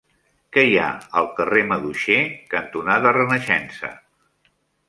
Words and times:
Què 0.55 0.61
hi 0.69 0.71
ha 0.83 0.87
al 1.21 1.29
carrer 1.41 1.65
Maduixer 1.73 2.17
cantonada 2.55 3.15
Renaixença? 3.19 3.93